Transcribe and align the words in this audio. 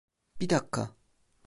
Bir 0.41 0.49
dakika... 0.49 0.89